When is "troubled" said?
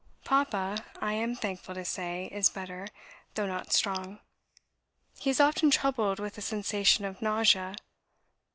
5.69-6.17